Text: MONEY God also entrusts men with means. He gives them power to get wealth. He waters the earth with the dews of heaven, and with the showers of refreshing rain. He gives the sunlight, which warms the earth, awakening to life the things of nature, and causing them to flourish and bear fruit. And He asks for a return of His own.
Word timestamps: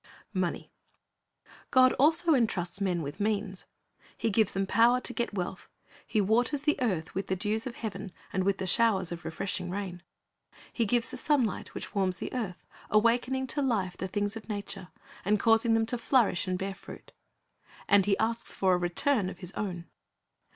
MONEY 0.33 0.71
God 1.69 1.93
also 1.99 2.33
entrusts 2.33 2.81
men 2.81 3.03
with 3.03 3.19
means. 3.19 3.65
He 4.17 4.31
gives 4.31 4.51
them 4.53 4.65
power 4.65 4.99
to 4.99 5.13
get 5.13 5.35
wealth. 5.35 5.69
He 6.07 6.19
waters 6.19 6.61
the 6.61 6.75
earth 6.81 7.13
with 7.13 7.27
the 7.27 7.35
dews 7.35 7.67
of 7.67 7.75
heaven, 7.75 8.11
and 8.33 8.43
with 8.43 8.57
the 8.57 8.65
showers 8.65 9.11
of 9.11 9.23
refreshing 9.23 9.69
rain. 9.69 10.01
He 10.73 10.87
gives 10.87 11.09
the 11.09 11.17
sunlight, 11.17 11.75
which 11.75 11.93
warms 11.93 12.15
the 12.15 12.33
earth, 12.33 12.65
awakening 12.89 13.45
to 13.53 13.61
life 13.61 13.95
the 13.95 14.07
things 14.07 14.35
of 14.35 14.49
nature, 14.49 14.87
and 15.23 15.39
causing 15.39 15.75
them 15.75 15.85
to 15.85 15.99
flourish 15.99 16.47
and 16.47 16.57
bear 16.57 16.73
fruit. 16.73 17.11
And 17.87 18.07
He 18.07 18.17
asks 18.17 18.55
for 18.55 18.73
a 18.73 18.77
return 18.79 19.29
of 19.29 19.37
His 19.37 19.51
own. 19.51 19.85